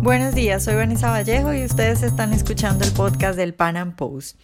Buenos 0.00 0.32
días, 0.32 0.62
soy 0.62 0.76
Vanessa 0.76 1.10
Vallejo 1.10 1.52
y 1.52 1.64
ustedes 1.64 2.04
están 2.04 2.32
escuchando 2.32 2.84
el 2.84 2.92
podcast 2.92 3.36
del 3.36 3.52
Pan 3.52 3.76
Am 3.76 3.96
Post. 3.96 4.38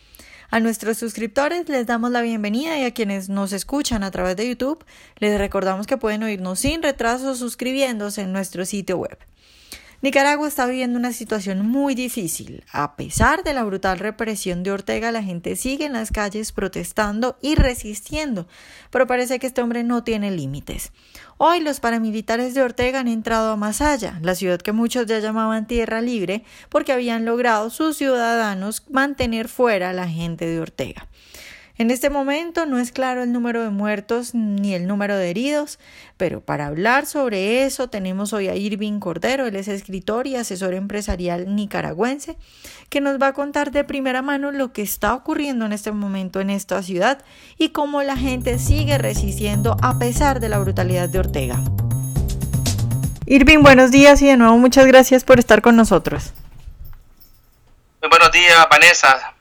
A 0.51 0.59
nuestros 0.59 0.99
suscriptores 0.99 1.69
les 1.69 1.87
damos 1.87 2.11
la 2.11 2.23
bienvenida 2.23 2.77
y 2.77 2.85
a 2.85 2.91
quienes 2.91 3.29
nos 3.29 3.53
escuchan 3.53 4.03
a 4.03 4.11
través 4.11 4.35
de 4.35 4.49
YouTube 4.49 4.85
les 5.19 5.39
recordamos 5.39 5.87
que 5.87 5.97
pueden 5.97 6.25
oírnos 6.25 6.59
sin 6.59 6.83
retraso 6.83 7.37
suscribiéndose 7.37 8.23
en 8.23 8.33
nuestro 8.33 8.65
sitio 8.65 8.99
web. 8.99 9.17
Nicaragua 10.05 10.47
está 10.49 10.67
viviendo 10.67 10.99
una 10.99 11.15
situación 11.15 11.67
muy 11.67 11.95
difícil. 11.95 12.63
A 12.71 12.95
pesar 12.95 13.43
de 13.43 13.55
la 13.55 13.65
brutal 13.65 13.99
represión 13.99 14.63
de 14.63 14.71
Ortega, 14.71 15.11
la 15.13 15.23
gente 15.23 15.57
sigue 15.57 15.87
en 15.87 15.95
las 15.95 16.11
calles 16.11 16.53
protestando 16.53 17.39
y 17.41 17.55
resistiendo, 17.55 18.47
pero 18.91 19.07
parece 19.07 19.39
que 19.39 19.47
este 19.47 19.63
hombre 19.63 19.83
no 19.83 20.05
tiene 20.05 20.31
límites. 20.31 20.93
Hoy 21.39 21.61
los 21.61 21.81
paramilitares 21.81 22.53
de 22.53 22.61
Ortega 22.61 23.01
han 23.01 23.09
entrado 23.09 23.53
a 23.53 23.57
Masaya, 23.57 24.19
la 24.21 24.35
ciudad 24.35 24.61
que 24.61 24.73
muchos 24.73 25.07
ya 25.07 25.21
llamaban 25.21 25.67
Tierra 25.67 26.03
Libre, 26.03 26.45
porque 26.69 26.93
habían 26.93 27.25
logrado 27.25 27.71
sus 27.71 27.97
ciudadanos 27.97 28.83
mantener 28.91 29.49
fuera 29.49 29.89
a 29.89 29.95
la 29.95 30.07
gente 30.07 30.45
de 30.45 30.61
Ortega. 30.61 31.09
En 31.77 31.91
este 31.91 32.09
momento 32.09 32.67
no 32.67 32.79
es 32.79 32.93
claro 32.93 33.25
el 33.25 33.33
número 33.33 33.61
de 33.65 33.71
muertos 33.71 34.33
ni 34.33 34.75
el 34.75 34.87
número 34.87 35.17
de 35.17 35.29
heridos, 35.29 35.81
pero 36.17 36.41
para 36.41 36.69
hablar 36.69 37.05
sobre 37.05 37.65
eso 37.65 37.91
tenemos 37.91 38.33
hoy 38.33 38.47
a 38.47 38.55
Irving 38.55 39.01
Cordero, 39.01 39.49
él 39.49 39.57
es 39.57 39.67
escritor 39.67 40.29
y 40.29 40.37
asesor 40.37 40.73
empresarial 40.75 41.57
nicaragüense, 41.57 42.37
que 42.91 43.01
nos 43.01 43.21
va 43.21 43.29
a 43.29 43.33
contar 43.33 43.73
de 43.73 43.83
primera 43.83 44.23
mano 44.23 44.53
lo 44.53 44.73
que 44.73 44.83
está 44.83 45.15
ocurriendo 45.15 45.67
en 45.67 45.73
este 45.73 45.91
momento 45.91 46.41
en 46.41 46.51
esta 46.51 46.81
ciudad 46.81 47.25
y 47.59 47.71
cómo 47.71 48.05
la 48.05 48.17
gente 48.17 48.61
sigue 48.61 48.97
resistiendo 48.97 49.77
a 49.83 49.99
pesar 49.99 50.39
de 50.39 50.51
la 50.51 50.61
brutalidad 50.61 51.09
de 51.09 51.19
Ortega. 51.19 51.59
Irving, 53.27 53.63
buenos 53.63 53.91
días 53.91 54.23
y 54.23 54.27
de 54.27 54.37
nuevo 54.37 54.57
muchas 54.59 54.87
gracias 54.87 55.25
por 55.25 55.41
estar 55.41 55.61
con 55.61 55.75
nosotros. 55.75 56.35
Muy 58.01 58.11
buenos 58.11 58.31
días, 58.31 58.65
Vanessa. 58.71 59.34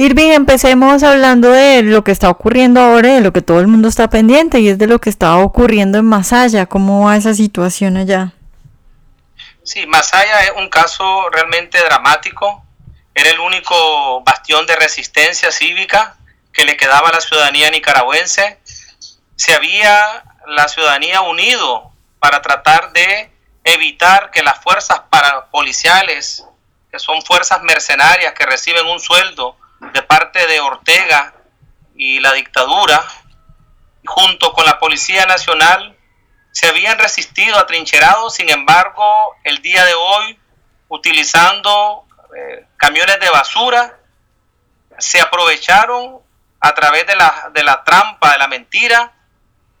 Irving, 0.00 0.30
empecemos 0.30 1.02
hablando 1.02 1.50
de 1.50 1.82
lo 1.82 2.04
que 2.04 2.12
está 2.12 2.30
ocurriendo 2.30 2.80
ahora, 2.80 3.14
de 3.14 3.20
lo 3.20 3.32
que 3.32 3.42
todo 3.42 3.58
el 3.58 3.66
mundo 3.66 3.88
está 3.88 4.08
pendiente 4.08 4.60
y 4.60 4.68
es 4.68 4.78
de 4.78 4.86
lo 4.86 5.00
que 5.00 5.10
está 5.10 5.36
ocurriendo 5.38 5.98
en 5.98 6.04
Masaya. 6.04 6.66
¿Cómo 6.66 7.06
va 7.06 7.16
esa 7.16 7.34
situación 7.34 7.96
allá? 7.96 8.32
Sí, 9.64 9.88
Masaya 9.88 10.44
es 10.44 10.52
un 10.56 10.68
caso 10.68 11.28
realmente 11.30 11.78
dramático. 11.82 12.64
Era 13.12 13.30
el 13.30 13.40
único 13.40 14.22
bastión 14.22 14.68
de 14.68 14.76
resistencia 14.76 15.50
cívica 15.50 16.16
que 16.52 16.64
le 16.64 16.76
quedaba 16.76 17.08
a 17.08 17.14
la 17.14 17.20
ciudadanía 17.20 17.68
nicaragüense. 17.68 18.60
Se 19.34 19.52
había 19.52 20.22
la 20.46 20.68
ciudadanía 20.68 21.22
unido 21.22 21.90
para 22.20 22.40
tratar 22.40 22.92
de 22.92 23.32
evitar 23.64 24.30
que 24.30 24.44
las 24.44 24.62
fuerzas 24.62 25.00
parapoliciales, 25.10 26.44
que 26.88 27.00
son 27.00 27.20
fuerzas 27.22 27.64
mercenarias 27.64 28.32
que 28.34 28.46
reciben 28.46 28.86
un 28.86 29.00
sueldo, 29.00 29.57
de 29.80 30.02
parte 30.02 30.46
de 30.46 30.60
Ortega 30.60 31.34
y 31.94 32.20
la 32.20 32.32
dictadura, 32.32 33.04
junto 34.04 34.52
con 34.52 34.64
la 34.64 34.78
Policía 34.78 35.26
Nacional, 35.26 35.96
se 36.52 36.68
habían 36.68 36.98
resistido 36.98 37.58
atrincherados, 37.58 38.34
sin 38.34 38.48
embargo, 38.50 39.36
el 39.44 39.60
día 39.62 39.84
de 39.84 39.94
hoy, 39.94 40.38
utilizando 40.88 42.06
eh, 42.36 42.66
camiones 42.76 43.20
de 43.20 43.30
basura, 43.30 43.98
se 44.98 45.20
aprovecharon 45.20 46.20
a 46.60 46.74
través 46.74 47.06
de 47.06 47.14
la, 47.14 47.50
de 47.52 47.62
la 47.62 47.84
trampa, 47.84 48.32
de 48.32 48.38
la 48.38 48.48
mentira, 48.48 49.12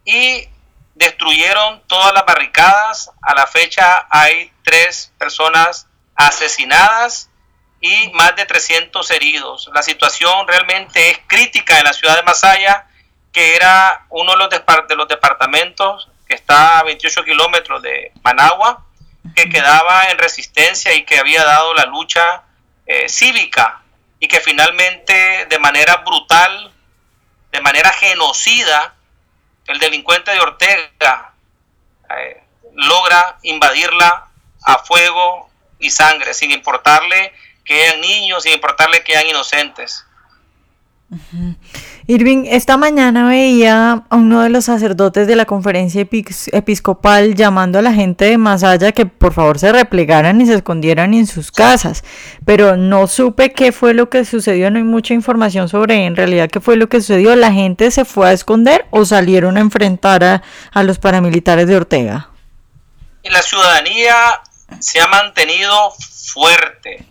y 0.04 0.48
destruyeron 0.94 1.82
todas 1.86 2.12
las 2.12 2.24
barricadas. 2.24 3.10
A 3.22 3.34
la 3.34 3.46
fecha 3.46 4.06
hay 4.10 4.52
tres 4.62 5.12
personas 5.18 5.86
asesinadas 6.14 7.27
y 7.80 8.10
más 8.10 8.34
de 8.36 8.44
300 8.44 9.10
heridos. 9.10 9.70
La 9.72 9.82
situación 9.82 10.46
realmente 10.46 11.10
es 11.10 11.20
crítica 11.26 11.78
en 11.78 11.84
la 11.84 11.92
ciudad 11.92 12.16
de 12.16 12.22
Masaya, 12.22 12.86
que 13.32 13.56
era 13.56 14.06
uno 14.08 14.32
de 14.32 14.38
los, 14.38 14.50
de 14.50 14.96
los 14.96 15.08
departamentos 15.08 16.08
que 16.26 16.34
está 16.34 16.78
a 16.78 16.82
28 16.82 17.24
kilómetros 17.24 17.82
de 17.82 18.12
Managua, 18.22 18.84
que 19.34 19.48
quedaba 19.48 20.10
en 20.10 20.18
resistencia 20.18 20.94
y 20.94 21.04
que 21.04 21.18
había 21.18 21.44
dado 21.44 21.74
la 21.74 21.86
lucha 21.86 22.42
eh, 22.86 23.08
cívica 23.08 23.82
y 24.20 24.28
que 24.28 24.40
finalmente 24.40 25.46
de 25.48 25.58
manera 25.58 25.98
brutal, 25.98 26.72
de 27.52 27.60
manera 27.60 27.92
genocida, 27.92 28.94
el 29.66 29.78
delincuente 29.78 30.32
de 30.32 30.40
Ortega 30.40 31.32
eh, 32.16 32.42
logra 32.74 33.38
invadirla 33.42 34.28
a 34.64 34.78
fuego 34.78 35.50
y 35.78 35.90
sangre, 35.90 36.34
sin 36.34 36.50
importarle 36.50 37.32
que 37.68 37.84
eran 37.84 38.00
niños, 38.00 38.42
sin 38.42 38.54
importarle 38.54 39.04
que 39.04 39.12
eran 39.12 39.26
inocentes. 39.26 40.06
Irving, 42.06 42.44
esta 42.48 42.76
mañana 42.76 43.28
veía 43.28 44.04
a 44.08 44.16
uno 44.16 44.42
de 44.42 44.48
los 44.48 44.66
sacerdotes 44.66 45.26
de 45.26 45.36
la 45.36 45.44
conferencia 45.44 46.06
episcopal 46.52 47.34
llamando 47.34 47.78
a 47.78 47.82
la 47.82 47.92
gente 47.92 48.26
de 48.26 48.38
Masaya 48.38 48.92
que 48.92 49.04
por 49.04 49.34
favor 49.34 49.58
se 49.58 49.72
replegaran 49.72 50.40
y 50.40 50.46
se 50.46 50.54
escondieran 50.54 51.12
en 51.12 51.26
sus 51.26 51.50
casas, 51.50 52.04
pero 52.46 52.76
no 52.76 53.06
supe 53.06 53.52
qué 53.52 53.72
fue 53.72 53.92
lo 53.92 54.08
que 54.08 54.24
sucedió, 54.24 54.70
no 54.70 54.78
hay 54.78 54.84
mucha 54.84 55.12
información 55.12 55.68
sobre 55.68 56.06
en 56.06 56.16
realidad 56.16 56.50
qué 56.50 56.60
fue 56.60 56.76
lo 56.76 56.88
que 56.88 57.00
sucedió. 57.00 57.36
¿La 57.36 57.52
gente 57.52 57.90
se 57.90 58.06
fue 58.06 58.28
a 58.28 58.32
esconder 58.32 58.86
o 58.90 59.04
salieron 59.04 59.58
a 59.58 59.60
enfrentar 59.60 60.24
a, 60.24 60.42
a 60.72 60.82
los 60.82 60.98
paramilitares 60.98 61.66
de 61.66 61.76
Ortega? 61.76 62.30
La 63.24 63.42
ciudadanía 63.42 64.14
se 64.78 65.00
ha 65.00 65.06
mantenido 65.06 65.90
fuerte 66.32 67.07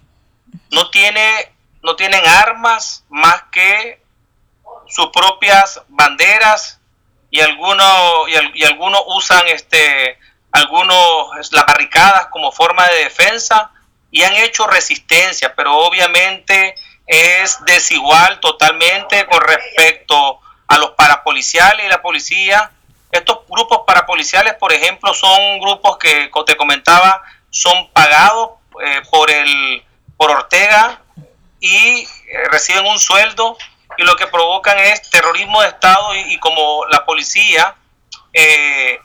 no, 0.72 0.90
tiene, 0.90 1.52
no 1.84 1.96
tienen 1.96 2.26
armas 2.26 3.04
más 3.10 3.44
que 3.52 4.02
sus 4.88 5.08
propias 5.08 5.82
banderas 5.88 6.80
y 7.30 7.42
algunos, 7.42 8.30
y, 8.54 8.64
algunos 8.64 9.02
usan 9.08 9.48
este, 9.48 10.18
algunos 10.52 11.52
las 11.52 11.66
barricadas 11.66 12.28
como 12.28 12.52
forma 12.52 12.88
de 12.88 13.04
defensa 13.04 13.72
y 14.12 14.24
han 14.24 14.34
hecho 14.34 14.66
resistencia, 14.68 15.54
pero 15.56 15.76
obviamente 15.78 16.76
es 17.06 17.64
desigual 17.66 18.40
totalmente 18.40 19.26
con 19.26 19.42
respecto 19.42 20.40
a 20.68 20.78
los 20.78 20.92
parapoliciales 20.92 21.86
y 21.86 21.90
la 21.90 22.02
policía. 22.02 22.72
Estos 23.12 23.40
grupos 23.48 23.82
parapoliciales, 23.86 24.56
por 24.56 24.74
ejemplo, 24.74 25.14
son 25.14 25.60
grupos 25.60 25.98
que, 25.98 26.30
como 26.30 26.46
te 26.46 26.58
comentaba, 26.58 27.22
son 27.50 27.90
pagados 27.92 28.52
eh, 28.84 29.02
por 29.10 29.32
el 29.32 29.84
por 30.18 30.32
Ortega 30.32 31.02
y 31.60 32.04
eh, 32.04 32.08
reciben 32.52 32.86
un 32.86 33.00
sueldo 33.00 33.58
y 33.98 34.04
lo 34.04 34.16
que 34.16 34.28
provocan 34.28 34.78
es 34.80 35.10
terrorismo 35.10 35.62
de 35.62 35.70
Estado 35.70 36.16
y, 36.16 36.38
como 36.40 36.86
la 36.88 37.06
policía 37.06 37.76
eh, 38.34 39.00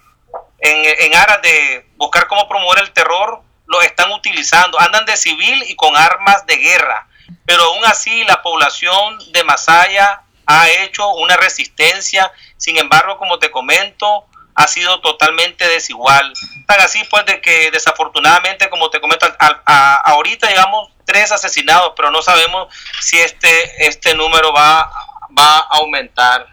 en, 0.59 1.17
aras 1.17 1.41
de 1.43 1.87
buscar 1.97 2.27
cómo 2.27 2.49
promover 2.49 2.81
el 2.81 2.93
terror 2.93 3.43
lo 3.67 3.81
están 3.81 4.11
utilizando, 4.12 4.78
andan 4.81 5.06
de 5.06 5.17
civil 5.17 5.65
y 5.69 5.77
con 5.77 5.97
armas 5.97 6.45
de 6.47 6.56
guerra, 6.56 7.09
pero 7.47 7.62
aún 7.65 7.84
así 7.84 8.25
la 8.25 8.43
población 8.43 9.19
de 9.33 9.45
Masaya 9.45 10.22
ha 10.47 10.69
hecho 10.69 11.09
una 11.15 11.37
resistencia, 11.37 12.33
sin 12.56 12.77
embargo, 12.77 13.17
como 13.17 13.39
te 13.39 13.51
comento, 13.51 14.27
ha 14.55 14.69
sido 14.69 15.01
totalmente 15.01 15.67
desigual. 15.69 16.33
Tan 16.67 16.81
así 16.81 17.03
pues 17.11 17.25
de 17.27 17.41
que 17.41 17.71
desafortunadamente, 17.71 18.69
como 18.69 18.91
te 18.91 19.01
comento, 19.01 19.27
ahorita 19.39 20.49
digamos 20.49 20.91
tres 21.05 21.33
asesinados, 21.33 21.93
pero 21.97 22.11
no 22.11 22.23
sabemos 22.23 22.69
si 23.01 23.19
este, 23.19 23.87
este 23.87 24.15
número 24.15 24.53
va, 24.53 24.91
va 25.39 25.59
a 25.59 25.79
aumentar. 25.79 26.47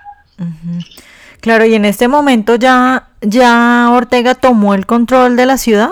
Claro, 1.41 1.65
y 1.65 1.75
en 1.75 1.85
este 1.85 2.07
momento 2.07 2.55
ya, 2.55 3.09
ya 3.21 3.89
Ortega 3.91 4.35
tomó 4.35 4.73
el 4.73 4.85
control 4.85 5.35
de 5.35 5.45
la 5.45 5.57
ciudad. 5.57 5.89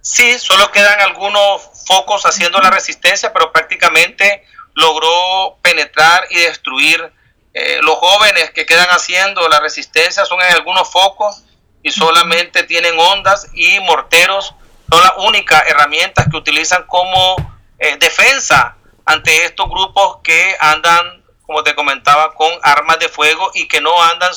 Sí, 0.00 0.38
solo 0.38 0.70
quedan 0.72 1.00
algunos 1.00 1.62
focos 1.86 2.26
haciendo 2.26 2.58
la 2.60 2.70
resistencia, 2.70 3.32
pero 3.32 3.52
prácticamente 3.52 4.44
logró 4.74 5.58
penetrar 5.62 6.26
y 6.30 6.40
destruir 6.40 7.12
eh, 7.54 7.78
los 7.82 7.96
jóvenes 7.96 8.50
que 8.50 8.64
quedan 8.64 8.88
haciendo 8.88 9.46
la 9.48 9.60
resistencia 9.60 10.24
son 10.24 10.40
en 10.40 10.54
algunos 10.54 10.90
focos 10.90 11.44
y 11.82 11.90
solamente 11.90 12.64
tienen 12.64 12.98
ondas 12.98 13.48
y 13.54 13.78
morteros. 13.80 14.54
Son 14.92 15.02
las 15.02 15.14
únicas 15.16 15.64
herramientas 15.68 16.26
que 16.30 16.36
utilizan 16.36 16.82
como 16.82 17.36
eh, 17.78 17.96
defensa 17.98 18.76
ante 19.06 19.46
estos 19.46 19.66
grupos 19.70 20.18
que 20.22 20.54
andan, 20.60 21.24
como 21.46 21.64
te 21.64 21.74
comentaba, 21.74 22.34
con 22.34 22.50
armas 22.62 22.98
de 22.98 23.08
fuego 23.08 23.50
y 23.54 23.66
que 23.68 23.80
no 23.80 24.02
andan 24.02 24.30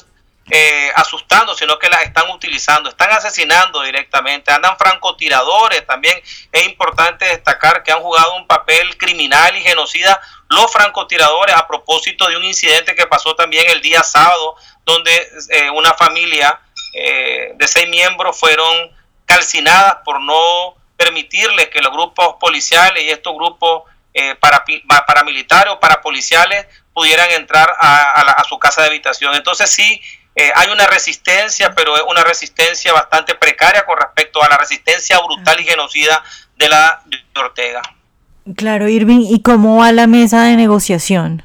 eh, 0.49 0.93
asustando, 0.95 1.55
sino 1.55 1.77
que 1.77 1.89
las 1.89 2.03
están 2.03 2.29
utilizando, 2.29 2.87
están 2.87 3.11
asesinando 3.11 3.81
directamente, 3.81 4.49
andan 4.49 4.77
francotiradores 4.77 5.85
también. 5.85 6.17
Es 6.53 6.65
importante 6.65 7.25
destacar 7.25 7.83
que 7.83 7.91
han 7.91 7.99
jugado 7.99 8.37
un 8.37 8.47
papel 8.47 8.97
criminal 8.97 9.57
y 9.57 9.61
genocida 9.61 10.21
los 10.47 10.71
francotiradores 10.71 11.53
a 11.53 11.67
propósito 11.67 12.29
de 12.29 12.37
un 12.37 12.45
incidente 12.45 12.95
que 12.95 13.07
pasó 13.07 13.35
también 13.35 13.69
el 13.71 13.81
día 13.81 14.03
sábado, 14.03 14.55
donde 14.85 15.11
eh, 15.49 15.69
una 15.71 15.93
familia 15.95 16.61
eh, 16.93 17.51
de 17.55 17.67
seis 17.67 17.89
miembros 17.89 18.39
fueron 18.39 18.95
calcinadas 19.25 19.97
por 20.05 20.21
no 20.21 20.75
permitirles 20.97 21.69
que 21.69 21.81
los 21.81 21.91
grupos 21.91 22.35
policiales 22.39 23.03
y 23.03 23.09
estos 23.09 23.35
grupos 23.35 23.83
eh, 24.13 24.35
paramilitares 25.05 25.73
o 25.73 25.79
parapoliciales 25.79 26.67
pudieran 26.93 27.29
entrar 27.31 27.75
a, 27.79 28.43
su 28.47 28.57
casa 28.57 28.81
de 28.81 28.87
habitación. 28.87 29.35
Entonces 29.35 29.69
sí, 29.69 30.01
eh, 30.35 30.51
hay 30.55 30.69
una 30.69 30.87
resistencia, 30.87 31.75
pero 31.75 31.97
es 31.97 32.03
una 32.07 32.23
resistencia 32.23 32.93
bastante 32.93 33.35
precaria 33.35 33.85
con 33.85 33.97
respecto 33.97 34.41
a 34.41 34.47
la 34.47 34.57
resistencia 34.57 35.19
brutal 35.19 35.59
y 35.59 35.65
genocida 35.65 36.23
de 36.55 36.69
la 36.69 37.01
de 37.05 37.17
Ortega. 37.39 37.81
Claro, 38.55 38.87
Irving, 38.87 39.21
¿y 39.21 39.41
cómo 39.41 39.77
va 39.79 39.91
la 39.91 40.07
mesa 40.07 40.43
de 40.43 40.55
negociación? 40.55 41.43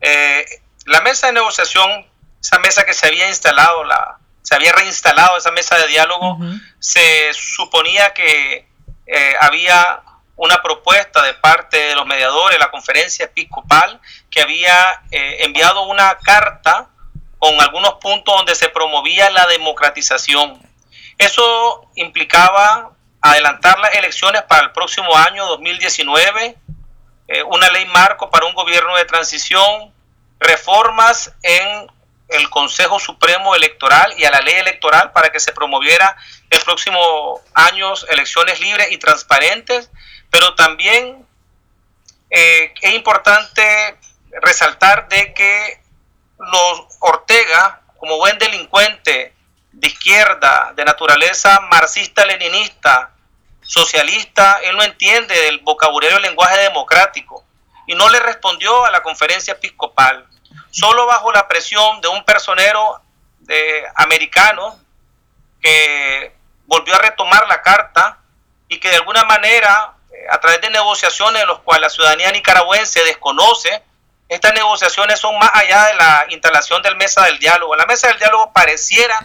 Eh, 0.00 0.44
la 0.84 1.00
mesa 1.00 1.28
de 1.28 1.32
negociación, 1.32 2.06
esa 2.40 2.58
mesa 2.58 2.84
que 2.84 2.92
se 2.92 3.06
había 3.06 3.28
instalado, 3.28 3.84
la, 3.84 4.18
se 4.44 4.54
había 4.54 4.72
reinstalado 4.72 5.38
esa 5.38 5.50
mesa 5.52 5.74
de 5.78 5.88
diálogo, 5.88 6.36
se 6.78 7.32
suponía 7.32 8.12
que 8.12 8.68
eh, 9.06 9.34
había 9.40 10.02
una 10.36 10.60
propuesta 10.62 11.22
de 11.22 11.32
parte 11.32 11.78
de 11.78 11.94
los 11.94 12.04
mediadores, 12.04 12.58
la 12.58 12.70
conferencia 12.70 13.24
episcopal, 13.24 13.98
que 14.30 14.42
había 14.42 15.02
eh, 15.10 15.44
enviado 15.44 15.84
una 15.84 16.18
carta 16.18 16.90
con 17.38 17.58
algunos 17.58 17.94
puntos 17.94 18.36
donde 18.36 18.54
se 18.54 18.68
promovía 18.68 19.30
la 19.30 19.46
democratización. 19.46 20.60
Eso 21.16 21.90
implicaba 21.94 22.90
adelantar 23.22 23.78
las 23.78 23.94
elecciones 23.94 24.42
para 24.42 24.64
el 24.64 24.72
próximo 24.72 25.16
año 25.16 25.46
2019, 25.46 26.58
eh, 27.28 27.42
una 27.44 27.70
ley 27.70 27.86
marco 27.86 28.28
para 28.28 28.44
un 28.44 28.52
gobierno 28.52 28.94
de 28.96 29.06
transición, 29.06 29.90
reformas 30.38 31.32
en 31.42 31.93
el 32.28 32.48
Consejo 32.50 32.98
Supremo 32.98 33.54
Electoral 33.54 34.14
y 34.18 34.24
a 34.24 34.30
la 34.30 34.40
ley 34.40 34.54
electoral 34.54 35.12
para 35.12 35.30
que 35.30 35.40
se 35.40 35.52
promoviera 35.52 36.16
el 36.50 36.60
próximo 36.60 37.40
año 37.54 37.92
elecciones 38.10 38.60
libres 38.60 38.90
y 38.92 38.98
transparentes, 38.98 39.90
pero 40.30 40.54
también 40.54 41.26
eh, 42.30 42.72
es 42.80 42.94
importante 42.94 43.98
resaltar 44.42 45.08
de 45.08 45.32
que 45.34 45.80
los 46.38 46.86
Ortega, 47.00 47.82
como 47.98 48.16
buen 48.18 48.38
delincuente 48.38 49.34
de 49.72 49.88
izquierda, 49.88 50.72
de 50.74 50.84
naturaleza 50.84 51.60
marxista-leninista, 51.70 53.10
socialista, 53.62 54.60
él 54.62 54.76
no 54.76 54.82
entiende 54.82 55.34
del 55.34 55.58
vocabulario 55.60 56.16
del 56.16 56.28
lenguaje 56.28 56.58
democrático 56.60 57.44
y 57.86 57.94
no 57.94 58.08
le 58.08 58.20
respondió 58.20 58.84
a 58.84 58.90
la 58.90 59.02
conferencia 59.02 59.54
episcopal. 59.54 60.26
Solo 60.70 61.06
bajo 61.06 61.32
la 61.32 61.46
presión 61.46 62.00
de 62.00 62.08
un 62.08 62.24
personero 62.24 63.00
de, 63.40 63.84
americano 63.94 64.78
que 65.60 66.34
volvió 66.66 66.94
a 66.94 66.98
retomar 66.98 67.46
la 67.48 67.62
carta 67.62 68.18
y 68.68 68.78
que 68.78 68.90
de 68.90 68.96
alguna 68.96 69.24
manera 69.24 69.94
a 70.30 70.40
través 70.40 70.60
de 70.60 70.70
negociaciones 70.70 71.42
en 71.42 71.48
las 71.48 71.58
cuales 71.58 71.82
la 71.82 71.90
ciudadanía 71.90 72.30
nicaragüense 72.32 73.04
desconoce, 73.04 73.82
estas 74.28 74.54
negociaciones 74.54 75.20
son 75.20 75.38
más 75.38 75.50
allá 75.54 75.86
de 75.86 75.94
la 75.94 76.26
instalación 76.30 76.82
del 76.82 76.96
mesa 76.96 77.24
del 77.24 77.38
diálogo. 77.38 77.76
La 77.76 77.86
mesa 77.86 78.08
del 78.08 78.18
diálogo 78.18 78.52
pareciera 78.52 79.18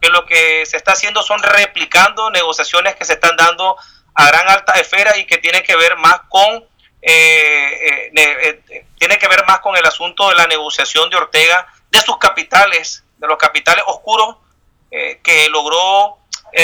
que 0.00 0.08
lo 0.08 0.26
que 0.26 0.64
se 0.66 0.76
está 0.76 0.92
haciendo 0.92 1.22
son 1.22 1.42
replicando 1.42 2.30
negociaciones 2.30 2.96
que 2.96 3.04
se 3.04 3.14
están 3.14 3.36
dando 3.36 3.76
a 4.14 4.26
gran 4.26 4.48
alta 4.48 4.72
esfera 4.72 5.16
y 5.16 5.26
que 5.26 5.38
tienen 5.38 5.62
que 5.62 5.76
ver 5.76 5.96
más 5.96 6.22
con 6.28 6.64
eh, 7.02 8.10
eh, 8.14 8.62
eh, 8.68 8.86
tiene 8.98 9.18
que 9.18 9.28
ver 9.28 9.44
más 9.46 9.60
con 9.60 9.76
el 9.76 9.84
asunto 9.86 10.28
de 10.28 10.34
la 10.34 10.46
negociación 10.46 11.08
de 11.10 11.16
Ortega 11.16 11.66
de 11.90 12.00
sus 12.00 12.18
capitales, 12.18 13.04
de 13.18 13.26
los 13.26 13.38
capitales 13.38 13.84
oscuros 13.86 14.36
que 15.22 15.48
logró 15.50 16.18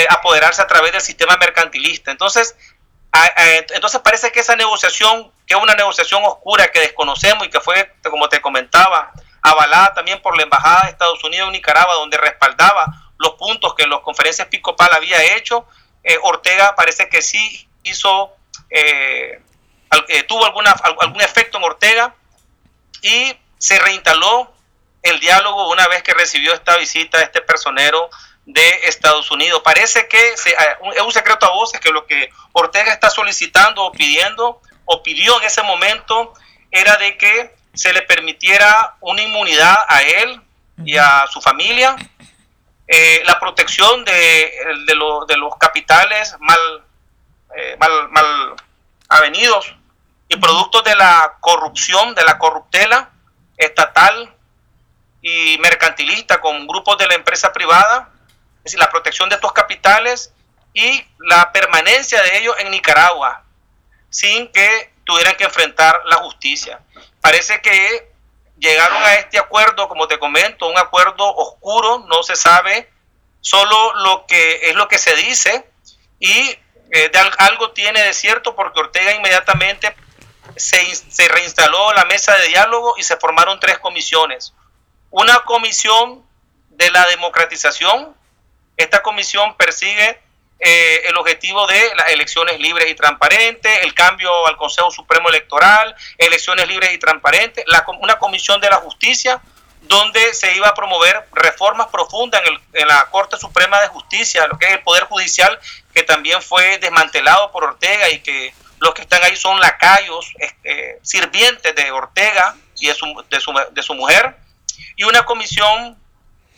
apoderarse 0.09 0.61
a 0.61 0.67
través 0.67 0.91
del 0.91 0.99
sistema 0.99 1.37
mercantilista. 1.37 2.11
Entonces, 2.11 2.57
entonces 3.73 4.01
parece 4.01 4.33
que 4.33 4.41
esa 4.41 4.57
negociación, 4.57 5.31
que 5.45 5.53
es 5.53 5.61
una 5.61 5.75
negociación 5.75 6.21
oscura 6.25 6.67
que 6.69 6.81
desconocemos 6.81 7.47
y 7.47 7.49
que 7.49 7.61
fue, 7.61 7.93
como 8.03 8.27
te 8.27 8.41
comentaba, 8.41 9.13
avalada 9.41 9.93
también 9.93 10.21
por 10.21 10.35
la 10.35 10.43
Embajada 10.43 10.83
de 10.83 10.89
Estados 10.89 11.23
Unidos 11.23 11.47
en 11.47 11.53
Nicaragua, 11.53 11.93
donde 11.95 12.17
respaldaba 12.17 12.85
los 13.17 13.35
puntos 13.35 13.73
que 13.75 13.87
la 13.87 14.01
conferencia 14.01 14.43
episcopal 14.43 14.89
había 14.93 15.37
hecho, 15.37 15.65
eh, 16.03 16.17
Ortega 16.21 16.75
parece 16.75 17.09
que 17.09 17.21
sí 17.21 17.67
hizo, 17.83 18.33
eh, 18.69 19.41
eh, 20.07 20.23
tuvo 20.23 20.45
alguna, 20.45 20.71
algún 21.01 21.21
efecto 21.21 21.57
en 21.57 21.63
Ortega 21.63 22.15
y 23.01 23.35
se 23.57 23.79
reinstaló 23.79 24.53
el 25.03 25.19
diálogo 25.19 25.69
una 25.71 25.87
vez 25.87 26.03
que 26.03 26.13
recibió 26.13 26.53
esta 26.53 26.77
visita 26.77 27.21
este 27.21 27.41
personero 27.41 28.09
de 28.45 28.69
Estados 28.85 29.29
Unidos. 29.31 29.61
Parece 29.63 30.07
que 30.07 30.33
es 30.33 30.45
un 31.05 31.11
secreto 31.11 31.45
a 31.45 31.51
voces 31.51 31.79
que 31.79 31.91
lo 31.91 32.05
que 32.05 32.29
Ortega 32.53 32.93
está 32.93 33.09
solicitando 33.09 33.83
o 33.83 33.91
pidiendo 33.91 34.61
o 34.85 35.03
pidió 35.03 35.39
en 35.39 35.47
ese 35.47 35.61
momento 35.63 36.33
era 36.71 36.97
de 36.97 37.17
que 37.17 37.55
se 37.73 37.93
le 37.93 38.01
permitiera 38.01 38.95
una 39.01 39.21
inmunidad 39.21 39.77
a 39.87 40.01
él 40.01 40.41
y 40.83 40.97
a 40.97 41.25
su 41.27 41.41
familia, 41.41 41.95
eh, 42.87 43.21
la 43.25 43.39
protección 43.39 44.05
de, 44.05 44.51
de, 44.85 44.95
los 44.95 45.55
capitales 45.59 46.35
mal, 46.39 46.83
eh, 47.55 47.75
mal, 47.79 48.09
mal 48.09 48.55
avenidos 49.09 49.76
y 50.29 50.35
productos 50.37 50.83
de 50.83 50.95
la 50.95 51.37
corrupción, 51.39 52.15
de 52.15 52.23
la 52.23 52.37
corruptela 52.37 53.11
estatal 53.57 54.33
y 55.21 55.57
mercantilista 55.59 56.39
con 56.39 56.67
grupos 56.67 56.97
de 56.97 57.07
la 57.07 57.15
empresa 57.15 57.51
privada 57.51 58.11
es 58.67 58.71
decir, 58.71 58.79
la 58.79 58.89
protección 58.89 59.29
de 59.29 59.35
estos 59.35 59.53
capitales 59.53 60.33
y 60.73 61.05
la 61.19 61.51
permanencia 61.53 62.21
de 62.21 62.37
ellos 62.37 62.53
en 62.59 62.69
Nicaragua, 62.69 63.43
sin 64.09 64.51
que 64.51 64.93
tuvieran 65.05 65.35
que 65.35 65.45
enfrentar 65.45 66.01
la 66.05 66.17
justicia. 66.17 66.81
Parece 67.21 67.61
que 67.61 68.11
llegaron 68.59 69.01
a 69.03 69.15
este 69.15 69.39
acuerdo, 69.39 69.87
como 69.87 70.07
te 70.07 70.19
comento, 70.19 70.67
un 70.67 70.77
acuerdo 70.77 71.33
oscuro, 71.35 72.05
no 72.09 72.23
se 72.23 72.35
sabe 72.35 72.91
solo 73.39 73.95
lo 73.95 74.25
que 74.27 74.69
es 74.69 74.75
lo 74.75 74.89
que 74.89 74.97
se 74.97 75.15
dice 75.15 75.65
y 76.19 76.59
eh, 76.91 77.11
algo 77.37 77.71
tiene 77.71 78.01
de 78.01 78.13
cierto 78.13 78.55
porque 78.55 78.81
Ortega 78.81 79.13
inmediatamente 79.13 79.95
se, 80.55 80.95
se 80.95 81.27
reinstaló 81.27 81.93
la 81.93 82.05
mesa 82.05 82.35
de 82.35 82.47
diálogo 82.47 82.95
y 82.97 83.03
se 83.03 83.17
formaron 83.17 83.59
tres 83.59 83.79
comisiones. 83.79 84.53
Una 85.09 85.39
comisión 85.41 86.23
de 86.69 86.91
la 86.91 87.05
democratización, 87.07 88.15
esta 88.77 89.01
comisión 89.01 89.55
persigue 89.57 90.19
eh, 90.59 91.03
el 91.07 91.17
objetivo 91.17 91.67
de 91.67 91.95
las 91.95 92.09
elecciones 92.09 92.59
libres 92.59 92.89
y 92.89 92.95
transparentes, 92.95 93.83
el 93.83 93.93
cambio 93.93 94.47
al 94.47 94.57
Consejo 94.57 94.89
Supremo 94.89 95.29
Electoral, 95.29 95.95
elecciones 96.17 96.67
libres 96.67 96.93
y 96.93 96.97
transparentes, 96.97 97.63
una 97.99 98.17
comisión 98.17 98.59
de 98.59 98.69
la 98.69 98.77
justicia 98.77 99.39
donde 99.81 100.33
se 100.33 100.55
iba 100.55 100.67
a 100.67 100.73
promover 100.73 101.27
reformas 101.31 101.87
profundas 101.87 102.41
en, 102.73 102.87
la 102.87 103.05
Corte 103.11 103.37
Suprema 103.37 103.79
de 103.81 103.87
Justicia, 103.87 104.47
lo 104.47 104.57
que 104.57 104.65
es 104.65 104.73
el 104.73 104.81
Poder 104.81 105.03
Judicial, 105.03 105.59
que 105.93 106.03
también 106.03 106.41
fue 106.41 106.79
desmantelado 106.79 107.51
por 107.51 107.63
Ortega 107.63 108.09
y 108.09 108.19
que 108.19 108.53
los 108.79 108.93
que 108.93 109.01
están 109.01 109.23
ahí 109.23 109.35
son 109.35 109.59
lacayos, 109.59 110.33
este, 110.39 110.99
sirvientes 111.01 111.75
de 111.75 111.91
Ortega 111.91 112.55
y 112.77 112.87
de 112.87 112.93
su, 112.93 113.25
de 113.29 113.39
su, 113.39 113.53
de 113.71 113.83
su 113.83 113.93
mujer, 113.95 114.35
y 114.95 115.03
una 115.03 115.25
comisión 115.25 115.97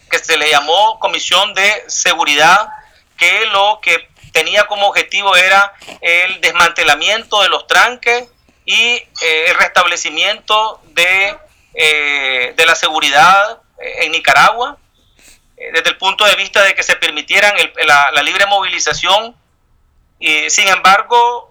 que 0.10 0.20
se 0.20 0.38
le 0.38 0.50
llamó 0.50 1.00
Comisión 1.00 1.54
de 1.54 1.84
Seguridad, 1.88 2.70
que 3.18 3.46
lo 3.48 3.80
que 3.82 4.10
tenía 4.32 4.66
como 4.66 4.88
objetivo 4.88 5.36
era 5.36 5.74
el 6.02 6.42
desmantelamiento 6.42 7.42
de 7.42 7.50
los 7.50 7.68
tranques 7.68 8.28
y 8.66 8.76
eh, 8.76 9.08
el 9.48 9.56
restablecimiento 9.56 10.82
de, 10.86 11.36
eh, 11.74 12.54
de 12.56 12.66
la 12.66 12.76
seguridad 12.76 13.62
eh, 13.80 14.06
en 14.06 14.12
Nicaragua, 14.12 14.78
desde 15.58 15.90
el 15.90 15.98
punto 15.98 16.24
de 16.24 16.36
vista 16.36 16.64
de 16.64 16.74
que 16.74 16.84
se 16.84 16.96
permitieran 16.96 17.54
la, 17.86 18.24
libre 18.24 18.46
movilización. 18.46 19.36
Y, 20.18 20.50
sin 20.50 20.70
embargo, 20.70 21.49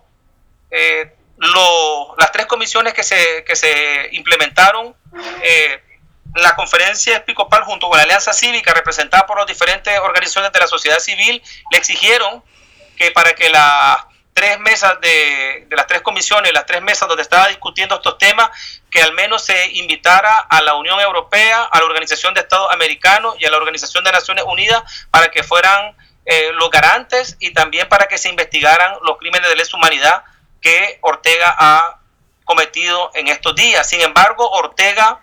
las 0.70 2.32
tres 2.32 2.46
comisiones 2.46 2.94
que 2.94 3.02
se, 3.02 3.44
que 3.44 3.56
se 3.56 4.08
implementaron 4.12 4.94
la 6.34 6.54
conferencia 6.54 7.16
episcopal 7.16 7.64
junto 7.64 7.88
con 7.88 7.96
la 7.96 8.04
Alianza 8.04 8.32
Cívica 8.32 8.72
representada 8.74 9.26
por 9.26 9.38
las 9.38 9.46
diferentes 9.46 9.98
organizaciones 10.00 10.52
de 10.52 10.60
la 10.60 10.66
sociedad 10.66 10.98
civil 10.98 11.42
le 11.70 11.78
exigieron 11.78 12.42
que 12.96 13.10
para 13.12 13.34
que 13.34 13.48
las 13.48 13.98
tres 14.34 14.60
mesas 14.60 15.00
de, 15.00 15.66
las 15.70 15.86
tres 15.86 16.02
comisiones, 16.02 16.52
las 16.52 16.64
tres 16.64 16.80
mesas 16.80 17.08
donde 17.08 17.22
estaba 17.22 17.48
discutiendo 17.48 17.96
estos 17.96 18.18
temas, 18.18 18.50
que 18.88 19.02
al 19.02 19.12
menos 19.12 19.44
se 19.44 19.72
invitara 19.72 20.32
a 20.48 20.60
la 20.62 20.74
Unión 20.74 21.00
Europea, 21.00 21.64
a 21.64 21.78
la 21.78 21.84
Organización 21.84 22.34
de 22.34 22.40
Estados 22.40 22.72
Americanos 22.72 23.34
y 23.40 23.46
a 23.46 23.50
la 23.50 23.56
Organización 23.56 24.04
de 24.04 24.12
Naciones 24.12 24.44
Unidas 24.46 24.82
para 25.10 25.28
que 25.32 25.42
fueran 25.42 25.96
eh, 26.24 26.52
los 26.54 26.70
garantes 26.70 27.36
y 27.40 27.52
también 27.52 27.88
para 27.88 28.06
que 28.06 28.16
se 28.16 28.28
investigaran 28.28 28.94
los 29.02 29.18
crímenes 29.18 29.48
de 29.48 29.56
lesa 29.56 29.76
humanidad 29.76 30.22
que 30.60 30.98
Ortega 31.02 31.54
ha 31.58 32.00
cometido 32.44 33.10
en 33.14 33.28
estos 33.28 33.54
días. 33.54 33.88
Sin 33.88 34.00
embargo, 34.00 34.48
Ortega 34.50 35.20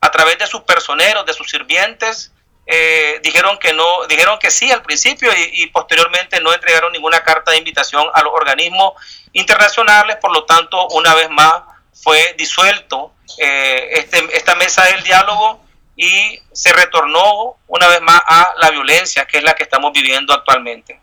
a 0.00 0.10
través 0.10 0.38
de 0.38 0.46
sus 0.46 0.62
personeros, 0.62 1.26
de 1.26 1.32
sus 1.32 1.50
sirvientes, 1.50 2.32
eh, 2.70 3.18
dijeron 3.22 3.58
que 3.58 3.72
no, 3.72 4.06
dijeron 4.06 4.38
que 4.38 4.50
sí 4.50 4.70
al 4.70 4.82
principio 4.82 5.30
y, 5.52 5.66
posteriormente 5.68 6.38
no 6.40 6.52
entregaron 6.52 6.92
ninguna 6.92 7.24
carta 7.24 7.50
de 7.50 7.56
invitación 7.56 8.06
a 8.12 8.22
los 8.22 8.32
organismos 8.34 8.92
internacionales, 9.32 10.18
por 10.20 10.32
lo 10.32 10.44
tanto, 10.44 10.86
una 10.88 11.14
vez 11.14 11.30
más 11.30 11.62
fue 11.94 12.34
disuelto 12.36 13.12
eh, 13.38 13.88
este, 13.92 14.18
esta 14.36 14.54
mesa 14.54 14.84
del 14.84 15.02
diálogo 15.02 15.64
y 15.96 16.38
se 16.52 16.72
retornó 16.72 17.56
una 17.66 17.88
vez 17.88 18.02
más 18.02 18.20
a 18.26 18.52
la 18.58 18.70
violencia, 18.70 19.26
que 19.26 19.38
es 19.38 19.44
la 19.44 19.54
que 19.54 19.62
estamos 19.62 19.92
viviendo 19.92 20.32
actualmente. 20.32 21.00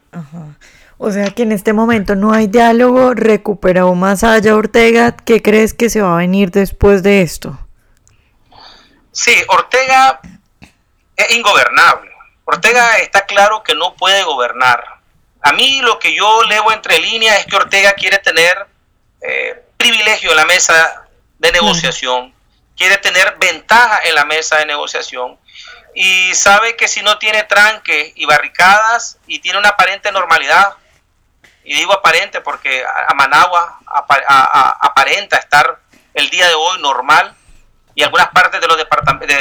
O 0.98 1.12
sea 1.12 1.30
que 1.32 1.44
en 1.44 1.52
este 1.52 1.74
momento 1.74 2.16
no 2.16 2.34
hay 2.34 2.48
diálogo, 2.48 3.14
recuperó 3.14 3.94
más 3.96 4.24
allá 4.24 4.56
Ortega, 4.56 5.16
¿qué 5.16 5.42
crees 5.42 5.74
que 5.74 5.90
se 5.90 6.02
va 6.02 6.14
a 6.16 6.18
venir 6.18 6.52
después 6.52 7.04
de 7.04 7.22
esto? 7.22 7.60
Sí, 9.12 9.36
Ortega 9.50 10.20
es 11.16 11.32
ingobernable. 11.32 12.12
Ortega 12.46 13.00
está 13.00 13.26
claro 13.26 13.64
que 13.64 13.76
no 13.76 13.96
puede 13.96 14.24
gobernar. 14.24 14.84
A 15.42 15.52
mí 15.54 15.82
lo 15.82 16.00
que 16.00 16.16
yo 16.16 16.44
leo 16.44 16.72
entre 16.72 17.00
líneas 17.00 17.40
es 17.40 17.46
que 17.46 17.56
Ortega 17.56 17.94
quiere 17.94 18.20
tener 18.20 18.66
eh, 19.22 19.64
privilegio 19.78 20.32
en 20.32 20.38
la 20.38 20.46
mesa 20.46 21.08
de 21.40 21.52
negociación, 21.52 22.34
quiere 22.78 22.98
tener 22.98 23.36
ventaja 23.40 24.00
en 24.06 24.16
la 24.16 24.26
mesa 24.26 24.58
de 24.58 24.66
negociación 24.66 25.38
y 25.94 26.34
sabe 26.36 26.76
que 26.76 26.88
si 26.88 27.02
no 27.02 27.18
tiene 27.18 27.44
tranques 27.44 28.12
y 28.16 28.26
barricadas 28.26 29.18
y 29.28 29.40
tiene 29.40 29.60
una 29.60 29.70
aparente 29.70 30.12
normalidad, 30.12 30.76
y 31.66 31.76
digo 31.76 31.94
aparente 31.94 32.42
porque 32.42 32.84
a 32.86 33.14
Managua 33.14 33.80
aparenta 34.80 35.38
estar 35.38 35.80
el 36.14 36.30
día 36.30 36.48
de 36.48 36.54
hoy 36.54 36.82
normal, 36.82 37.36
y 37.96 38.04
algunas 38.04 38.28
partes 38.28 38.60
de 38.60 38.68
los, 38.68 38.78
de, 38.78 38.86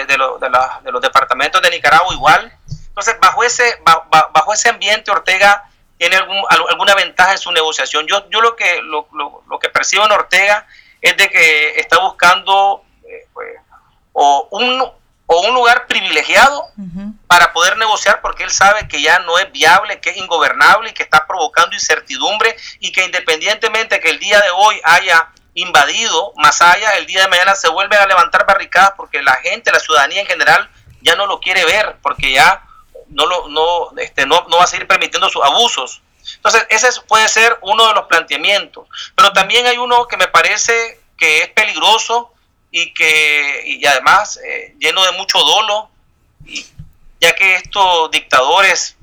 de, 0.07 0.93
los 0.93 1.03
departamentos 1.03 1.61
de 1.61 1.71
Nicaragua 1.71 2.15
igual. 2.15 2.57
Entonces, 2.89 3.19
bajo 3.21 3.43
ese, 3.43 3.83
bajo 3.83 4.55
ese 4.55 4.69
ambiente, 4.69 5.11
Ortega 5.11 5.69
tiene 5.99 6.17
algún, 6.17 6.41
alguna 6.49 6.95
ventaja 6.95 7.33
en 7.33 7.39
su 7.39 7.51
negociación. 7.51 8.07
Yo, 8.07 8.29
yo 8.31 8.41
lo, 8.41 8.55
que, 8.55 8.81
lo, 8.83 9.09
lo, 9.13 9.59
que 9.59 9.69
percibo 9.71 10.05
en 10.05 10.13
Ortega 10.13 10.67
es 11.01 11.17
de 11.17 11.29
que 11.29 11.81
está 11.81 11.99
buscando 11.99 12.85
eh, 13.03 13.27
pues, 13.33 13.57
o, 14.13 14.47
un, 14.53 14.85
o 15.27 15.41
un 15.41 15.55
lugar 15.55 15.87
privilegiado 15.87 16.69
para 17.27 17.53
poder 17.53 17.77
negociar 17.79 18.21
porque 18.21 18.43
él 18.43 18.51
sabe 18.51 18.87
que 18.89 19.01
ya 19.01 19.21
no 19.21 19.39
es 19.39 19.51
viable, 19.53 20.01
que 20.01 20.11
es 20.11 20.17
ingobernable 20.17 20.91
y 20.91 20.93
que 20.93 21.03
está 21.03 21.27
provocando 21.27 21.75
incertidumbre 21.75 22.55
y 22.81 22.93
que 22.93 23.05
independientemente 23.05 24.01
que 24.01 24.11
el 24.11 24.19
día 24.19 24.41
de 24.41 24.51
hoy 24.51 24.81
haya 24.85 25.31
invadido 25.55 26.33
Masaya, 26.37 26.97
el 26.99 27.07
día 27.07 27.23
de 27.23 27.29
mañana 27.29 27.55
se 27.55 27.69
vuelven 27.69 28.01
a 28.01 28.07
levantar 28.07 28.45
barricadas 28.45 28.93
porque 28.97 29.23
la 29.23 29.37
gente, 29.37 29.73
la 29.73 29.81
ciudadanía 29.81 30.21
en 30.21 30.27
general, 30.27 30.69
ya 31.01 31.17
no 31.17 31.27
lo 31.27 31.41
quiere 31.41 31.65
ver, 31.65 31.97
porque 32.03 32.33
ya 32.33 32.63
no, 33.09 33.27
lo, 33.27 33.49
no, 33.49 33.97
este, 33.99 34.27
no, 34.27 34.47
no 34.49 34.59
va 34.59 34.65
a 34.65 34.67
seguir 34.67 34.87
permitiendo 34.87 35.29
sus 35.29 35.45
abusos. 35.45 36.03
Entonces, 36.37 36.67
ese 36.71 36.89
puede 37.03 37.29
ser 37.29 37.59
uno 37.63 37.87
de 37.87 37.95
los 37.95 38.07
planteamientos. 38.07 38.89
Pero 39.15 39.33
también 39.33 39.67
hay 39.67 39.79
uno 39.79 40.07
que 40.07 40.17
me 40.17 40.29
parece 40.29 41.01
que 41.17 41.43
es 41.43 41.49
peligroso 41.51 42.34
y 42.77 42.93
que 42.93 43.63
y 43.67 43.87
además 43.87 44.41
eh, 44.45 44.75
lleno 44.81 45.05
de 45.05 45.13
mucho 45.13 45.39
dolo, 45.39 45.91
y, 46.45 46.67
ya 47.21 47.33
que 47.37 47.55
estos 47.55 48.11
dictadores 48.11 48.97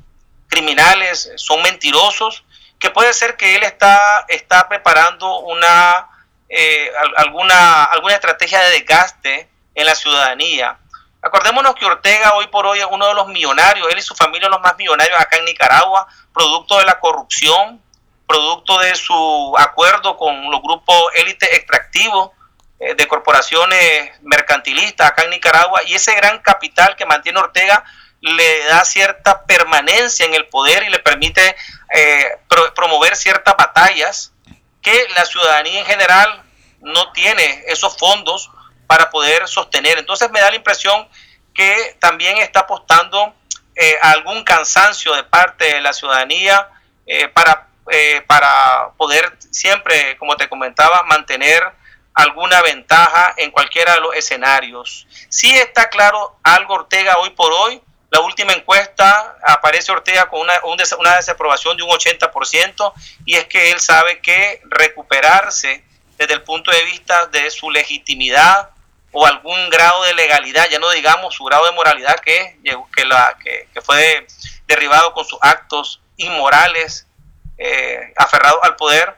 criminales 0.49 1.31
son 1.37 1.61
mentirosos, 1.61 2.43
que 2.77 2.89
puede 2.89 3.13
ser 3.13 3.37
que 3.37 3.55
él 3.55 3.63
está, 3.63 4.25
está 4.27 4.67
preparando 4.67 5.39
una 5.39 6.09
eh, 6.49 6.91
alguna, 7.15 7.85
alguna 7.85 8.15
estrategia 8.15 8.59
de 8.59 8.71
desgaste 8.71 9.49
en 9.73 9.85
la 9.85 9.95
ciudadanía. 9.95 10.77
Acordémonos 11.21 11.73
que 11.75 11.85
Ortega 11.85 12.33
hoy 12.33 12.47
por 12.47 12.65
hoy 12.65 12.79
es 12.79 12.87
uno 12.91 13.07
de 13.07 13.13
los 13.13 13.29
millonarios, 13.29 13.87
él 13.89 13.97
y 13.97 14.01
su 14.01 14.15
familia 14.15 14.49
los 14.49 14.59
más 14.59 14.75
millonarios 14.75 15.17
acá 15.17 15.37
en 15.37 15.45
Nicaragua, 15.45 16.07
producto 16.33 16.77
de 16.77 16.83
la 16.83 16.99
corrupción, 16.99 17.81
producto 18.27 18.79
de 18.79 18.95
su 18.95 19.55
acuerdo 19.57 20.17
con 20.17 20.51
los 20.51 20.61
grupos 20.61 21.03
élite 21.15 21.55
extractivos 21.55 22.31
de 22.95 23.07
corporaciones 23.07 24.11
mercantilistas 24.23 25.07
acá 25.07 25.23
en 25.23 25.29
Nicaragua 25.29 25.81
y 25.85 25.93
ese 25.93 26.15
gran 26.15 26.39
capital 26.39 26.95
que 26.95 27.05
mantiene 27.05 27.39
Ortega 27.39 27.83
le 28.21 28.63
da 28.65 28.83
cierta 28.85 29.45
permanencia 29.45 30.25
en 30.25 30.33
el 30.33 30.47
poder 30.47 30.83
y 30.83 30.89
le 30.89 31.00
permite 31.00 31.55
eh, 31.93 32.38
promover 32.75 33.15
ciertas 33.15 33.55
batallas 33.55 34.33
que 34.81 35.07
la 35.15 35.25
ciudadanía 35.25 35.79
en 35.79 35.85
general 35.85 36.43
no 36.81 37.11
tiene 37.11 37.63
esos 37.67 37.97
fondos 37.97 38.50
para 38.88 39.09
poder 39.09 39.47
sostener. 39.47 40.00
Entonces 40.00 40.29
me 40.31 40.39
da 40.39 40.50
la 40.50 40.55
impresión 40.55 41.07
que 41.53 41.97
también 42.00 42.38
está 42.38 42.61
apostando 42.61 43.33
eh, 43.75 43.97
algún 44.01 44.43
cansancio 44.43 45.13
de 45.15 45.23
parte 45.23 45.65
de 45.65 45.81
la 45.81 45.93
ciudadanía 45.93 46.69
eh, 47.05 47.27
para, 47.29 47.67
eh, 47.89 48.21
para 48.27 48.91
poder 48.97 49.38
siempre, 49.50 50.17
como 50.17 50.35
te 50.35 50.50
comentaba, 50.50 51.03
mantener 51.03 51.63
alguna 52.13 52.62
ventaja 52.62 53.34
en 53.38 53.51
cualquiera 53.51 53.96
de 53.96 54.01
los 54.01 54.15
escenarios. 54.15 55.08
Sí 55.30 55.51
está 55.51 55.89
claro 55.89 56.38
algo 56.44 56.75
Ortega 56.75 57.18
hoy 57.18 57.30
por 57.32 57.51
hoy, 57.53 57.82
la 58.12 58.20
última 58.20 58.51
encuesta 58.51 59.38
aparece 59.41 59.91
Ortega 59.91 60.27
con 60.27 60.41
una, 60.41 60.53
una 61.00 61.15
desaprobación 61.15 61.77
de 61.77 61.84
un 61.84 61.89
80% 61.89 62.94
y 63.25 63.36
es 63.36 63.46
que 63.46 63.72
él 63.72 63.80
sabe 63.80 64.20
que 64.20 64.62
recuperarse 64.65 65.84
desde 66.18 66.34
el 66.34 66.44
punto 66.44 66.72
de 66.72 66.84
vista 66.84 67.27
de 67.27 67.50
su 67.50 67.72
legitimidad 67.72 68.70
o 69.13 69.25
algún 69.25 69.70
grado 69.70 70.03
de 70.03 70.13
legalidad, 70.13 70.68
ya 70.70 70.77
no 70.80 70.89
digamos 70.91 71.36
su 71.36 71.46
grado 71.46 71.65
de 71.65 71.72
moralidad 71.72 72.20
que, 72.20 72.60
que, 72.94 73.06
la, 73.06 73.38
que, 73.41 73.82
fue 73.82 74.27
derribado 74.68 75.13
con 75.13 75.24
sus 75.25 75.39
actos 75.41 76.01
inmorales, 76.18 77.08
eh, 77.58 78.13
aferrado 78.18 78.62
al 78.63 78.75
poder, 78.75 79.15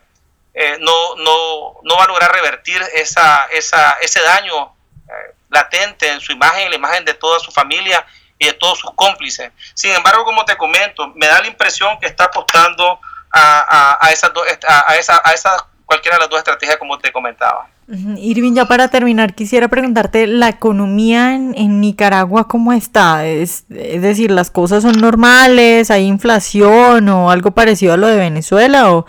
eh, 0.53 0.77
no, 0.79 1.15
no, 1.15 1.79
no 1.83 1.97
va 1.97 2.03
a 2.03 2.07
lograr 2.07 2.31
revertir 2.31 2.81
esa, 2.93 3.45
esa, 3.51 3.93
ese 4.01 4.21
daño 4.21 4.75
eh, 5.07 5.35
latente 5.49 6.11
en 6.11 6.19
su 6.19 6.31
imagen, 6.31 6.63
en 6.63 6.69
la 6.69 6.75
imagen 6.75 7.05
de 7.05 7.13
toda 7.13 7.39
su 7.39 7.51
familia 7.51 8.05
y 8.37 8.45
de 8.45 8.53
todos 8.53 8.79
sus 8.79 8.91
cómplices. 8.91 9.51
Sin 9.73 9.91
embargo, 9.91 10.23
como 10.25 10.45
te 10.45 10.55
comento, 10.55 11.07
me 11.15 11.27
da 11.27 11.41
la 11.41 11.47
impresión 11.47 11.99
que 11.99 12.07
está 12.07 12.25
apostando 12.25 12.99
a, 13.31 13.97
a, 13.99 14.11
esas 14.11 14.31
dos, 14.33 14.45
a, 14.67 14.95
esa, 14.95 15.21
a 15.23 15.33
esa, 15.33 15.57
cualquiera 15.85 16.17
de 16.17 16.21
las 16.21 16.29
dos 16.29 16.37
estrategias 16.39 16.77
como 16.77 16.97
te 16.99 17.11
comentaba. 17.11 17.67
Irving, 17.87 18.53
ya 18.53 18.65
para 18.65 18.87
terminar, 18.87 19.35
quisiera 19.35 19.67
preguntarte, 19.67 20.25
¿la 20.25 20.47
economía 20.47 21.35
en, 21.35 21.81
Nicaragua 21.81 22.47
cómo 22.47 22.71
está? 22.71 23.25
Es, 23.25 23.65
es, 23.69 24.01
decir, 24.01 24.31
¿las 24.31 24.49
cosas 24.49 24.83
son 24.83 25.01
normales? 25.01 25.91
¿Hay 25.91 26.05
inflación 26.05 27.09
o 27.09 27.29
algo 27.29 27.51
parecido 27.51 27.93
a 27.93 27.97
lo 27.97 28.07
de 28.07 28.15
Venezuela 28.15 28.91
o, 28.93 29.05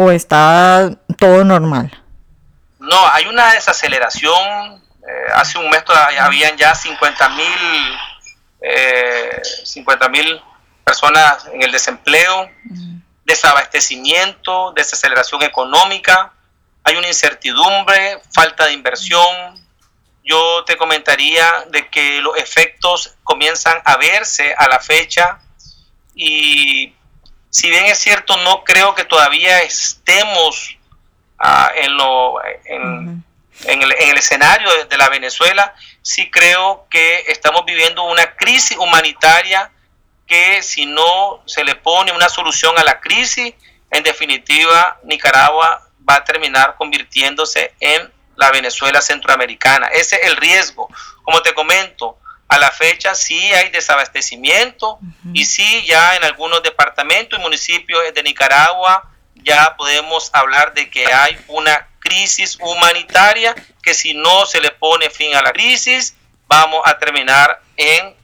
o 0.00 0.12
está 0.12 0.90
todo 1.18 1.42
normal? 1.42 1.90
No, 2.78 3.08
hay 3.12 3.26
una 3.26 3.52
desaceleración. 3.52 4.80
Eh, 5.02 5.26
hace 5.34 5.58
un 5.58 5.68
mes 5.70 5.84
todavía 5.84 6.24
habían 6.24 6.56
ya 6.56 6.72
50 6.72 7.28
mil 7.30 7.98
eh, 8.60 9.42
50 9.64 10.08
mil 10.08 10.40
personas 10.84 11.46
en 11.52 11.62
el 11.62 11.72
desempleo, 11.72 12.48
desabastecimiento, 13.24 14.72
desaceleración 14.72 15.42
económica, 15.42 16.32
hay 16.84 16.94
una 16.94 17.08
incertidumbre, 17.08 18.20
falta 18.32 18.66
de 18.66 18.74
inversión. 18.74 19.26
Yo 20.22 20.62
te 20.64 20.76
comentaría 20.76 21.64
de 21.70 21.88
que 21.88 22.20
los 22.20 22.36
efectos 22.36 23.16
comienzan 23.24 23.78
a 23.84 23.96
verse 23.96 24.54
a 24.56 24.68
la 24.68 24.78
fecha 24.78 25.40
y 26.14 26.94
si 27.58 27.70
bien 27.70 27.86
es 27.86 27.98
cierto, 27.98 28.36
no 28.36 28.62
creo 28.62 28.94
que 28.94 29.02
todavía 29.02 29.62
estemos 29.62 30.76
ah, 31.40 31.72
en, 31.74 31.96
lo, 31.96 32.36
en, 32.44 33.24
en 33.64 33.82
el, 33.82 33.92
en 33.98 34.10
el 34.10 34.16
escenario 34.16 34.68
de, 34.84 34.96
la 34.96 35.08
Venezuela, 35.08 35.74
sí 36.00 36.30
creo 36.30 36.86
que 36.88 37.24
estamos 37.26 37.64
viviendo 37.64 38.04
una 38.04 38.36
crisis 38.36 38.78
humanitaria 38.78 39.72
que 40.24 40.62
si 40.62 40.86
no 40.86 41.42
se 41.46 41.64
le 41.64 41.74
pone 41.74 42.12
una 42.12 42.28
solución 42.28 42.78
a 42.78 42.84
la 42.84 43.00
crisis, 43.00 43.52
en 43.90 44.04
definitiva 44.04 45.00
Nicaragua 45.02 45.82
va 46.08 46.14
a 46.14 46.24
terminar 46.24 46.76
convirtiéndose 46.76 47.74
en 47.80 48.12
la 48.36 48.52
Venezuela 48.52 49.00
centroamericana. 49.00 49.88
Ese 49.88 50.14
es 50.14 50.28
el 50.28 50.36
riesgo. 50.36 50.88
Como 51.24 51.42
te 51.42 51.54
comento, 51.54 52.18
a 52.48 52.58
la 52.58 52.70
fecha 52.70 53.14
sí 53.14 53.38
hay 53.38 53.68
desabastecimiento 53.70 54.98
y 55.34 55.44
sí 55.44 55.84
ya 55.86 56.16
en 56.16 56.24
algunos 56.24 56.62
departamentos 56.62 57.38
y 57.38 57.42
municipios 57.42 58.00
de 58.14 58.22
Nicaragua 58.22 59.10
ya 59.34 59.74
podemos 59.76 60.30
hablar 60.32 60.72
de 60.74 60.90
que 60.90 61.06
hay 61.12 61.38
una 61.48 61.88
crisis 61.98 62.58
humanitaria 62.60 63.54
que 63.82 63.94
si 63.94 64.14
no 64.14 64.46
se 64.46 64.60
le 64.60 64.70
pone 64.70 65.10
fin 65.10 65.34
a 65.34 65.42
la 65.42 65.52
crisis, 65.52 66.16
vamos 66.46 66.80
a 66.84 66.98
terminar 66.98 67.60
en 67.76 68.14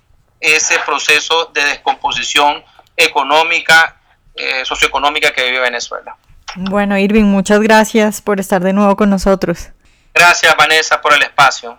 ese 0.40 0.78
proceso 0.80 1.50
de 1.54 1.64
descomposición 1.64 2.64
económica, 2.96 3.96
eh, 4.34 4.64
socioeconómica 4.64 5.32
que 5.32 5.44
vive 5.44 5.60
Venezuela. 5.60 6.16
Bueno, 6.56 6.96
Irving, 6.98 7.24
muchas 7.24 7.60
gracias 7.60 8.20
por 8.20 8.40
estar 8.40 8.62
de 8.62 8.72
nuevo 8.72 8.96
con 8.96 9.10
nosotros. 9.10 9.70
Gracias, 10.12 10.54
Vanessa, 10.56 11.00
por 11.00 11.12
el 11.12 11.22
espacio. 11.22 11.78